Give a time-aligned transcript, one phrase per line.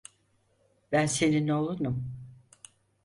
[0.91, 2.05] Ben senin oğlunum.